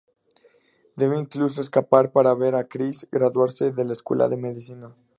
Debe 0.95 1.19
incluso 1.19 1.61
escapar 1.61 2.11
para 2.11 2.33
ver 2.33 2.55
a 2.55 2.67
Chris 2.67 3.07
graduarse 3.11 3.71
de 3.71 3.85
la 3.85 3.93
escuela 3.93 4.27
de 4.29 4.37
medicina. 4.37 4.95